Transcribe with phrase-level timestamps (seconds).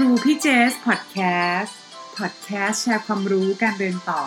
[0.00, 1.18] ครูพี่เจสพอดแค
[1.58, 1.78] สต์
[2.18, 4.24] พอดแคสต์แชร์ความรู้การเรียนต่อ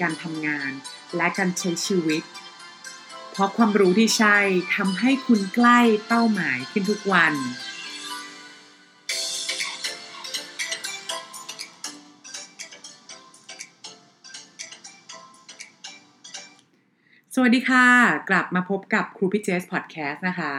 [0.00, 0.70] การทำงาน
[1.16, 2.22] และการใช้ชีวิต
[3.32, 4.38] เพราะความรู้ที่ใช่
[4.76, 7.34] ทำให้คุณใกล้เป้าหมายขึ้นทุกวัน
[17.38, 17.86] สวัสดีค่ะ
[18.30, 20.52] กลับมาพบกับครูพี่เจสพอดแคสต์นะคะ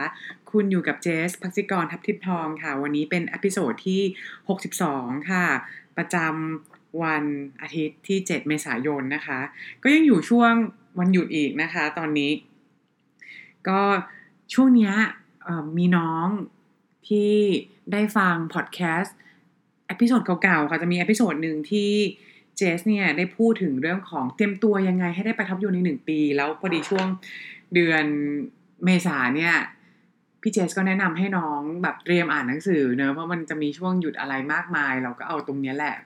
[0.50, 4.02] คุณอยู่กับเจสพักซิกรทับทิพย์ทองค่ะ วันนี้เป็น episode ที่
[4.66, 5.46] 62 ค่ะ
[5.96, 7.24] ประจำวัน
[7.62, 9.40] อาทิตย์ที่ 7 เมษายนนะคะ
[9.82, 10.52] ก็ยังอยู่ช่วง
[10.98, 12.32] วันหยุดอีกนะคะ ตอนนี้
[13.68, 13.80] ก็
[14.54, 14.92] ช่วงนี้
[15.78, 16.28] มีน้อง
[17.08, 17.34] ที่
[17.92, 19.16] ได้ฟังพอดแคสต์
[19.90, 21.92] episode เก่าๆค่ะ จะมี episode หนึ่งที่
[22.58, 27.06] เจสเนี่ยได้พูดถึงเรื่องของเตรียมตัวยังไงให้ได้ไป top U ในหนึ่งปี แล้วพอดีช่วง
[27.74, 28.04] เดือน
[28.84, 29.54] เมษาเนี่ย
[30.42, 35.96] พี่เจสก็แนะนำให้น้องแบบเตรียมอ่านหนังสือเนอะเพราะมันจะมีช่วงหยุดอะไรมากมาย เราก็เอาตรงเนี้ยแหละ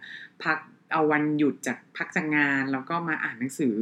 [0.42, 0.58] พัก
[0.92, 3.76] เอาวันหยุดจากพักจากงานแล้วก็มาอ่านหนังสือ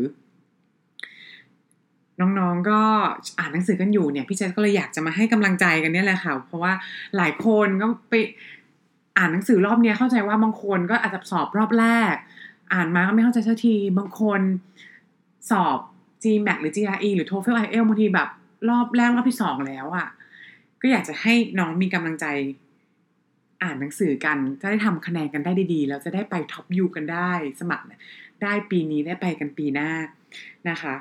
[2.21, 2.81] น้องๆก็
[3.39, 6.73] อ่านหนังสือกันอยู่เนี่ยพี่เจสก็เลยอยากจะมาให้กำลังใจกันเนี่ยแหละค่ะ เพราะว่า
[7.17, 8.15] หลายคนก็ไป
[9.19, 12.15] อ่านหนังสือรอบเนี้ยเข้าใจว่าบางคนก็อาจจะสอบรอบแรก
[12.73, 14.41] อ่านมาก็ไม่เข้าใจสักทีบางคน
[15.51, 15.79] สอบ
[16.23, 18.29] GMAT หรือ GRE หรือ TOEFL IELTS บางทีแบบ
[18.69, 20.09] รอบแรกรอบที่สองแล้วอะ่ะ
[20.81, 22.27] ก็อยากจะให้น้องมีกำลังใจ
[23.63, 27.85] อ่านหนังสือกัน จะได้ทำคะแนนกันได้ดีๆ แล้วจะได้ไปท็อปยูกันได้ สมัคร
[28.43, 29.91] ได้ปีนี้ได้ไปกันปีหน้า
[30.69, 30.95] นะคะ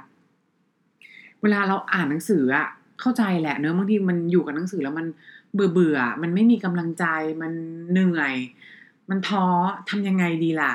[1.42, 2.68] เวลาเราอ่านหนังสืออะ
[3.02, 5.08] เข้าใจแหละเนอะบางทีมันอยู่กับหนังสือแล้วมัน
[5.54, 7.06] เบื่อเบื่อมันไม่มีกำลังใจ
[7.42, 7.52] มัน
[7.92, 8.34] เหนื่อย
[9.10, 9.46] มันท้อ
[9.90, 10.74] ทำยังไงดีล่ะ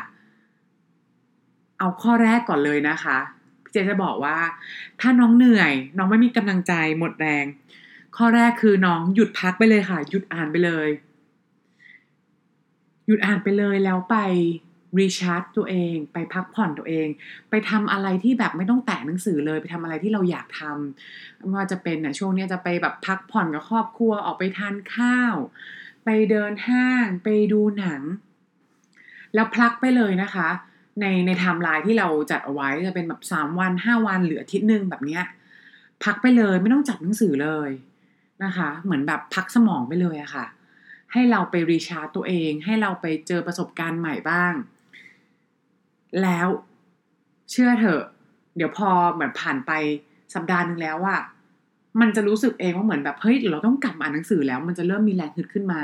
[1.79, 3.19] เอาข้อแรกก่อนเลยนะคะ
[3.63, 4.39] พี่เจจะบอกว่า
[5.01, 7.45] ถ้าน้องเหนื่อย น้องไม่มีกำลังใจหมดแรง
[8.17, 10.89] ข้อแรกคือน้องหยุดพักไปเลยค่ะ หยุดอ่านไปเลย
[13.07, 14.17] หยุดอ่านไปเลยแล้วไป
[14.99, 17.09] รีชาร์จตัวเองไปพักผ่อนตัวเอง
[17.51, 25.35] ไปทำอะไรที่แบบไม่ต้องแตะหนังสือเลย ไปทำอะไรที่เราอยากทำไม่ว่าจะเป็นน่ะช่วงนี้จะไปแบบพักผ่อนกับครอบครัวออกไปทานข้าว
[26.05, 28.01] ไปเดินห้าง ไปดูหนัง
[29.35, 30.49] แล้วพักไปเลยนะคะ
[31.01, 35.23] ในในไทม์ไลน์ที่เราจัดเอาไว้จะเป็นแบบสามวันห้าวันเหรืออาทิตย์หนึ่งแบบเนี้ย
[36.05, 37.71] พักไปเลยไม่ต้องจับหนังสือเลย
[38.45, 40.47] นะคะ เหมือนแบบพักสมองไปเลยอะค่ะ
[41.13, 44.53] ให้เราไปรีชาร์จตัวเอง ให้เราไปเจอประสบการณ์ใหม่บ้าง
[46.23, 46.49] แล้ว
[47.51, 48.03] เชื่อเถอะ
[48.57, 49.73] เดี๋ยวพอเหมือนผ่านไป
[50.35, 51.21] สัปดาห์หนึ่งแล้วอะ
[52.01, 55.83] มันจะรู้สึกเองว่าเหมือนแบบเฮ้ยเราต้องกลับมาอ่านหนังสือแล้ว มันจะเริ่มมีแรงฮึดขึ้นมา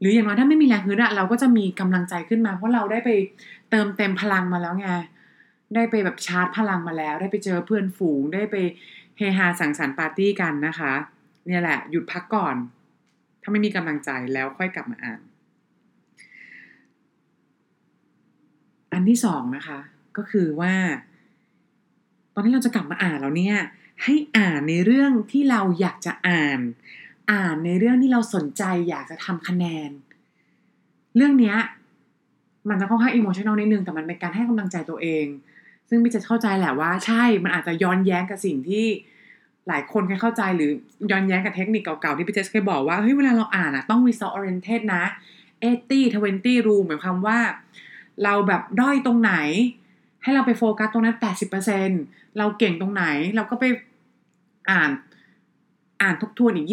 [0.00, 3.10] หรืออย่างน้อยถ้าไม่มีแรงฮึดอะเราก็จะมีกำลังใจขึ้นมา เพราะเราได้ไป
[3.70, 4.88] เติมเต็มพลังมาแล้วไง
[5.74, 8.56] ได้ไปแบบชาร์จพลังมาแล้ว ได้ไปเจอเพื่อนฝูง ได้ไป
[9.16, 10.92] เฮฮาสังสรรค์ปาร์ตี้กันนะคะ
[11.46, 12.56] เนี่ยแหละ หยุดพักก่อน
[13.42, 15.20] ถ้าไม่มีกำลังใจแล้วค่อยกลับมาอ่าน
[18.92, 19.78] อันที่สองนะคะ
[20.16, 20.74] ก็คือว่า
[22.34, 23.56] ตอนที่เราจะกลับมาอ่านแล้วเนี่ย
[24.02, 26.60] ให้อ่านในเรื่องที่เราอยากจะอ่าน
[27.32, 29.90] อ่านในเรื่องที่เราสนใจอยากจะทำคะแนน
[31.16, 31.58] เรื่องเนี้ย
[32.68, 35.26] มันจะค่อนข้างอิโมชันอลนิดนึงแต่มันเป็นการให้กำลังใจตัวเอง
[35.88, 38.86] ซึ่งพี่จะเข้าใจแหละว่าใช่มันอาจจะย้อนแย้งกับสิ่งที่
[39.68, 40.70] หลายคนเคยเข้าใจหรือ
[41.10, 45.04] ย้อนแย้งกับเทคนิคเก่าๆ ที่พี่เจสเคยบอกว่าเฮ้ยเวลาเราอ่านอะต้อง result oriented นะ
[45.70, 47.38] 80 20 rule หมายความว่า
[48.24, 49.34] เราแบบด้อยตรงไหน
[50.22, 51.88] ให้เราไปโฟกัสตรงนั้น80%เปอร์เซ็น
[52.38, 53.04] เราเก่งตรงไหน
[53.36, 53.64] เราก็ไป
[54.70, 54.90] อ่าน
[56.02, 56.66] อ่านทบทวนอีก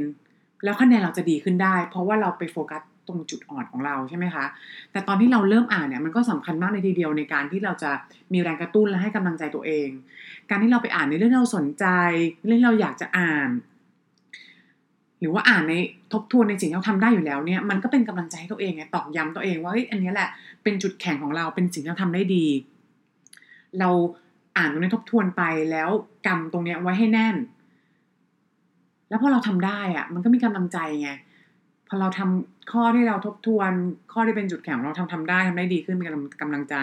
[0.00, 4.44] 20%แล้วคะแนนเราจะดีขึ้นได้ เพราะว่าเราไปโฟกัส ตรงจุดอ่อนของเราใช่ไหมคะ
[4.92, 7.90] แต่ตอนที่เราเริ่มอ่านเนี่ยมันก็สำคัญมากในทีเดียวในการที่เราจะ
[8.32, 9.88] มีแรงกระตุ้นและให้กำลังใจตัวเอง
[10.50, 11.86] การที่เราไปอ่านในเรื่องที่เราสนใจ
[12.46, 13.50] เรื่องที่เราอยากจะอ่าน
[15.20, 15.74] หรือว่าอ่านใน
[16.12, 20.28] ทบทวนในสิ่งที่เราทำได้อยู่แล้วเนี่ยมันก็เป็นกำลังใจให้ตัวเองไงตอกย้ำตัวเองว่าเฮ้ยอันนี้แหละ
[20.62, 22.46] เป็นจุดแข็งของเราเป็นสิ่งที่เราทำได้ดี
[23.80, 23.88] เรา
[24.56, 25.88] อ่านตรงนี้ทบทวนไปแล้ว
[26.26, 27.36] กำตรงเนี้ยไว้ให้แน่น
[29.08, 31.10] แล้วพอเราทำได้อะมันก็มีกำลังใจไง
[31.88, 33.72] พอเราทำข้อที่เราทบทวน
[34.12, 36.06] ข้อที่เป็นจุดแข็งของเราทำทำได้ทำได้ดีขึ้นเป็น
[36.42, 36.76] กำลังใจ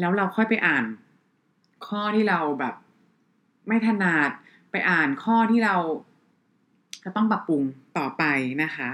[0.00, 0.84] แล้วเราค่อยไปอ่าน
[1.88, 2.74] ข้อที่เราแบบ
[3.68, 4.30] ไม่ถนัด
[4.70, 5.76] ไปอ่านข้อที่เรา
[7.04, 7.62] จะต้องปรับปรุง
[7.98, 8.22] ต่อไป
[8.62, 8.90] นะคะ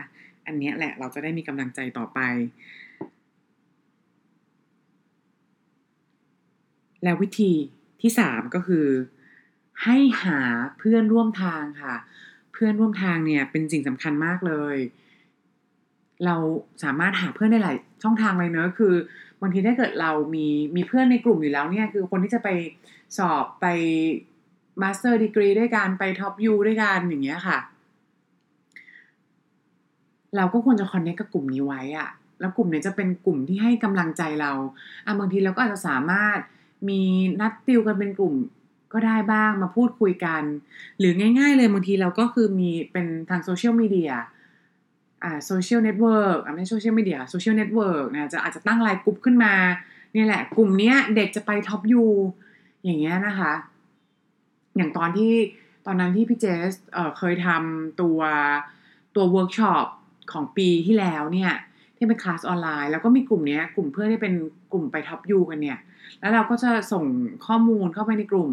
[0.46, 2.18] อันนี้แหละเราจะได้มีกำลังใจต่อไป
[7.04, 7.52] แล้ววิธี
[8.00, 8.86] ที่สามก็คือ
[9.84, 10.38] ให้หา
[10.78, 11.94] เพื่อนร่วมทางค่ะ
[12.52, 14.76] เพื่อนร่วมทางเนี่ยเป็นสิ่งสำคัญมากเลย
[16.26, 16.36] เรา
[16.82, 18.94] สามารถหาเพื่อนได้หลายช่องทางเลยเนอะคือ
[19.40, 20.46] บางทีถ้าเกิดเรามี
[20.76, 22.48] มีเพื่อนในกลุ่มอยู่แล้วเนี่ยคือคนที่จะไป
[23.18, 23.66] สอบไป
[24.82, 27.58] master degree ด้วยกันไป top U ด้วยกันอย่างเงี้ยค่ะ
[30.36, 32.08] เราก็ควรจะ connect กับกลุ่มนี้ไว้อะ
[32.40, 34.52] แล้วกลุ่มเนี้ยจะเป็นกลุ่มที่ให้กำลังใจเรา
[35.06, 36.38] อะบางทีเราก็อาจจะสามารถ
[36.88, 37.00] มี
[37.40, 38.34] นัดติวกันเป็นกลุ่ม
[38.92, 40.42] ก็ได้บ้างมาพูดคุยกัน
[40.98, 44.12] หรือง่าย ๆ เลยบางทีเราก็คือมีเป็นทางโซเชียลมีเดีย
[45.46, 49.54] โซเชียลเน็ตเวิร์กอ่าไม่โซเชียลมีเดียโซเชียลเน็ตเวิร์กนะจะอาจจะตั้งไลน์กลุ่มขึ้นมา
[50.12, 52.04] เนี่ยแหละ กลุ่มเนี้ยเด็กจะไป Top U
[52.84, 53.52] อย่างเงี้ยนะคะ
[54.76, 55.32] อย่างตอนที่
[55.86, 58.18] ตอนนั้นที่พี่เจสเเคยทำตัว
[59.16, 59.86] ตัวเวิร์กช็อป
[60.32, 61.52] ของปีที่แล้วเนี่ย
[61.96, 64.34] ที่เป็นคลาสออนไลน์แล้วก็มีกลุ่มเนี้ยกลุ่มเพื่อนที่เป็น
[64.72, 65.78] กลุ่มไป Top U กันเนี่ย
[66.20, 67.04] แล้วเราก็จะส่ง
[67.46, 68.50] ข้อมูลเข้าไปในกลุ่ม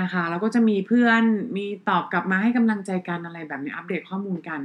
[0.00, 1.22] นะคะแล้วก็จะมีเพื่อน
[1.56, 4.60] มีตอบกลับมาให้กำลังใจกันอะไรแบบนี้อัปเดตข้อมูลกัน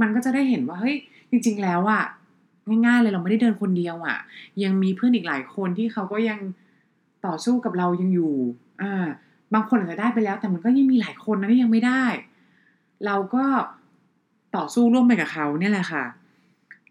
[0.00, 0.96] มันก็จะได้เห็นว่าเฮ้ย
[1.30, 2.02] จริง ๆ แล้วอะ
[2.86, 4.18] ง่าย ๆ เลยเราไม่ได้เดินคนเดียวอะ
[4.62, 6.38] ยังมีเพื่อนอีกหลายคนที่เขาก็ยัง
[7.26, 8.32] ต่อสู้กับเรายังอยู่
[8.82, 9.06] อ่า
[9.54, 12.04] บางคนอาจจะได้ไปแล้ว แต่มันก็ยังมีหลายคนนะที่ยังไม่ได้
[13.06, 13.44] เราก็
[14.56, 16.04] ต่อสู้ร่วมไปกับเขาเนี่ยแหละค่ะ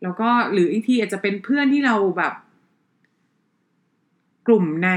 [0.03, 2.33] แล้วก็หรืออีกทีอาจจะเป็นเพื่อนที่เราแบบ
[4.47, 4.89] กลุ่มใน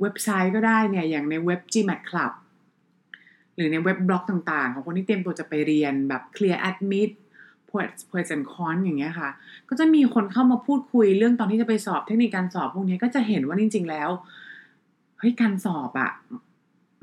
[0.00, 2.32] เว็บไซต์ก็ได้เนี่ยอย่างในเว็บ GMAT Club
[3.56, 7.10] หรือในเว็บบล็อกต่างๆ ของคนที่เตรียมตัวจะไปเรียนแบบ Clear Admit
[7.70, 9.30] p o e t p o e t and Con อย่างเงี้ยค่ะ
[9.68, 14.10] ก็จะมีคนเข้ามาพูดคุยเรื่องตอนที่จะไปสอบเทคนิคการสอบพวกนี้ก็จะเห็นว่าจริง ๆ แล้ว
[15.18, 16.10] เฮ้ยการสอบอะ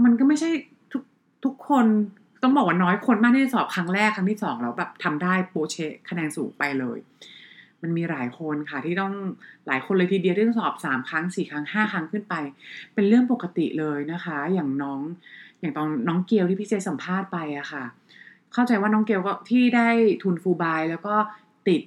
[0.04, 0.50] มันก็ไม่ใช่
[0.92, 1.04] ทุก
[1.46, 1.86] ทุกคน
[2.44, 5.76] ต้องบอกว่าน้อยคนมากที่จะสอบครั้งแรกครั้งที่สองแล้วแบบทำได้โปรเช
[6.10, 6.98] คะแนนสูงไปเลย
[7.82, 9.14] มันมีหลายคนค่ะที่ต้อง
[9.68, 12.36] หลายคนเลยทีเดียวที่ต้องสอบสามครั้งสี่ครั้งห้าครั้งขึ้นไป
[12.94, 15.02] เป็นเรื่องปกติเลยนะคะ อย่างน้อง
[15.60, 17.84] อย่างตอนน้องเกียวที่พี่เจสัมภาษณ์ไปอะค่ะ
[18.54, 19.90] เข้าใจว่าน้องเกลก็ที่ได้
[20.24, 21.16] ทุนฟูลไบแล้วก็
[21.68, 21.82] ติด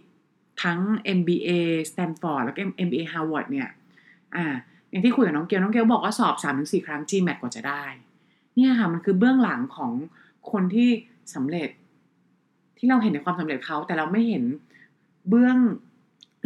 [0.63, 0.81] ทั้ง
[1.19, 1.51] MBA
[1.91, 3.69] Stanford แล้วก็ MBA Harvard เนี่ย
[4.37, 4.47] อ่า
[4.91, 7.85] อย่างที่คุยกับน้องเกลน้องเกลบอกว่าสอบสามถึงสี่ครั้ง GMAT กว่าจะได้
[8.57, 9.93] เนี่ยค่ะมันคือเบื้องหลังของ
[10.53, 10.89] คนที่
[11.35, 11.69] สำเร็จ
[12.79, 14.45] ที่เราเห็นในความสำเร็จเขาแต่เราไม่เห็น
[15.29, 15.57] เบื้อง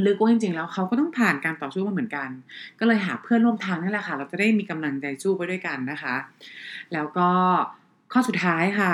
[0.06, 2.28] ลึกว่าจริงๆแล้วเขาก็ต้องผ่านการต่อสู้มาเหมือนกัน
[2.78, 6.14] ก็เลยหาเพื่อนร่วมทางนี่แหละค่ะ เราจะได้มีกำลังใจสู้ไปด้วยกันนะคะ
[6.92, 7.28] แล้วก็
[8.12, 8.92] ข้อสุดท้ายค่ะ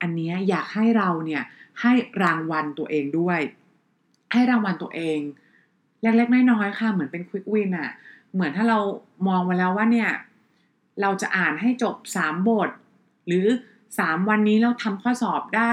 [0.00, 1.42] อันนี้อยากให้เราเนี่ย
[1.80, 1.92] ให้
[2.22, 3.40] รางวัลตัวเองด้วย
[4.32, 5.18] ให้รางวัลตัวเอง
[6.02, 7.90] เล็กๆน้อยๆค่ะ เหมือนเป็นควิกวินอะ
[8.34, 8.78] เหมือนถ้าเรา
[9.28, 10.10] มองไว้แล้วว่าเนี่ย
[11.00, 12.70] เราจะอ่านให้จบสามบท
[13.26, 13.46] หรือ
[13.98, 15.70] สามวันนี้เราทำข้อสอบได้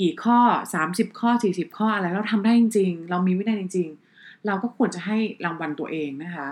[0.00, 0.38] กี่ข้อ
[0.74, 6.48] สามสิบข้อสี่สิบข้ออะไรเราทำได้จริง ๆ เรามีวินัยจริง ๆ เราก็ควรจะให้รางวัลตัวเองนะคะ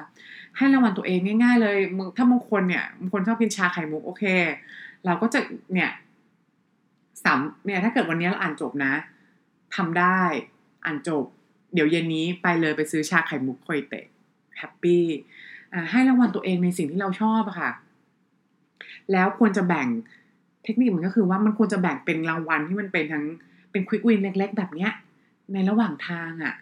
[0.57, 1.79] ให้รางวัลตัวเองง่าย ๆ เลย
[2.17, 4.25] ถ้าบางคนเนี่ยบางคนชอบกินชาไข่มุกโอเค
[5.05, 5.41] เราก็จะ
[5.75, 5.91] เนี่ย
[7.25, 8.93] สามเนี่ยถ้าเกิดวันนี้เราอ่านจบนะ
[9.77, 10.21] ทำได้
[10.85, 11.25] อ่านจบ
[11.75, 14.05] เดี๋ยวเย็นนี้ไปเลยไปซื้อชาไข่มุกโคยเตะ
[14.59, 15.05] แฮปปี้
[15.91, 17.71] ให้รางวัลตัวเองในสิ่งที่เราชอบอะค่ะ
[19.13, 19.89] แล้วควรจะแบ่ง
[20.67, 23.25] เทคนิคมันก็คือว่ามันควรจะแบ่งเป็นรางวัลที่มันเป็นทั้ง
[23.71, 24.93] เป็นควิกวินเล็ก ๆ แบบเนี้ย
[25.53, 26.55] ในระหว่างทางอะ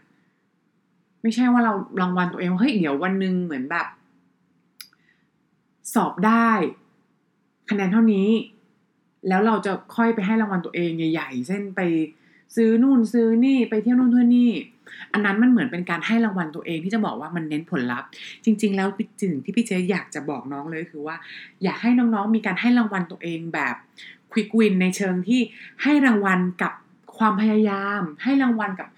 [1.23, 3.87] ไม่ใช่ว่าเรารางวัลตัวเองเฮ้ยเดี๋ยววันหนึ่งเหมือนแบบ
[5.95, 6.51] สอบได้
[7.71, 8.29] คะแนนเท่านี้
[9.29, 11.81] แล้วเราจะค่อยไปให้รางวัลตัวเองใหญ่ ๆ เช่นไป
[12.57, 14.51] ซื้อนู่นซื้อนี่ไปเที่ยวนู่นเที่ยวนี่
[15.13, 18.09] อันนั้นมันเหมือนเป็นการให้รางวัลตัวเองที่จะบอกว่ามันเน้นผลลัพธ์
[18.45, 18.89] จริง ๆ แล้ว
[19.21, 21.17] สิ่งที่พี่เจอยากจะบอกน้องเลยคือว่า
[21.65, 23.75] อยากให้น้องๆมีการให้รางวัลตัวเองแบบ
[24.33, 25.41] ควิกวินในเชิงที่
[25.83, 26.73] ให้รางวัลกับ
[27.19, 28.89] ความพยายาม ให้รางวัลกับ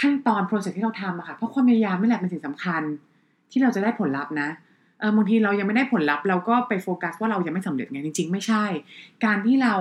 [0.00, 2.82] ขั้นตอนโปรเซสที่เราทำอะค่ะเพราะความพยายามไม่แหละเป็นสิ่งสำคัญ
[3.50, 4.48] ที่เราจะได้ผลลัพธ์นะ
[5.00, 8.64] เออบางทีเรายังไม่ได้ผลลัพธ์เราก็ไปโฟกัสว่าเรายังไม่สำเร็จไงจริง ๆ ไม่ใช่
[9.24, 9.74] การที่เรา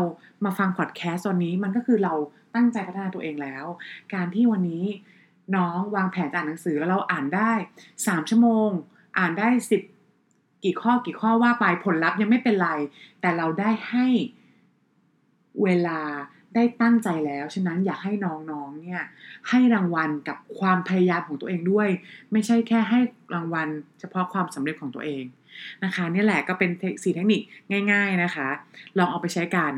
[0.46, 2.14] มาฟังพอดแคสต์ตอนนี้มันก็คือเรา
[2.56, 3.66] ตั้งใจพัฒนาตัวเองแล้ว
[4.14, 4.86] การที่วันนี้
[5.56, 7.52] น้องวางแผนอ่านหนังสือแล้วเราอ่านได้
[8.08, 8.70] สามชั่วโมง
[9.18, 9.82] อ่านได้สิบ
[10.64, 12.70] กี่ข้อกี่ข้อว่าไปผลลัพธ์ยังไม่เป็นไร
[13.22, 14.08] แต่เราได้ให้
[15.64, 16.00] เวลา
[16.56, 19.04] ได้ตั้งใจแล้ว ฉะนั้นอยากให้น้องๆเนี่ย
[19.50, 21.90] ให้รางวัลกับความพยายามของตัวเองด้วย
[22.32, 23.00] ไม่ใช่แค่ให้
[23.34, 23.68] รางวัล
[24.00, 25.24] เฉพาะความสำเร็จของตัวเอง
[25.84, 26.70] นะคะนี่แหละก็เป็น
[27.04, 27.42] สี่เทคนิค
[27.92, 28.50] ง่าย ๆนะคะ
[28.98, 29.74] ลองเอาไปใช้กัน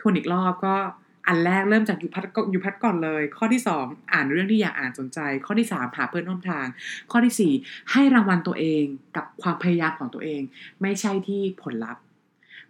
[0.00, 0.76] ทวนอีกรอบก็
[1.26, 6.66] อันแรกเริ่มจากอยู่พัดยูพัดก่อนเลย ข้อที่ 2 อ่านเรื่องที่อยากอ่านสนใจ ข้อที่ 3 หาเพื่อนร่วมทาง
[7.10, 8.84] ข้อที่ 4 ให้รางวัลตัวเอง
[9.16, 10.42] กับความพยายามของตัวเอง
[10.82, 12.02] ไม่ใช่ที่ผลลัพธ์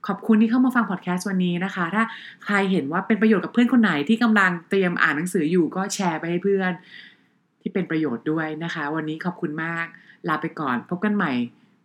[0.07, 2.05] ขอบคุณที่เข้ามาฟังพอดแคสต์วันนี้นะคะ ถ้า
[2.45, 6.73] ใครเห็นว่าเป็นประโยชน์กับเพื่อนคนไหนที่กำลังเตรียมอ่านหนังสืออยู่ก็แชร์ไปให้เพื่อน
[7.61, 9.87] ที่เป็นประโยชน์ด้วยนะคะ วันนี้ขอบคุณมาก
[10.29, 11.33] ลาไปก่อน พบกันใหม่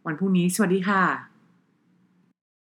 [0.05, 1.34] วันพรุ่งนี้สวัสดีค่ะ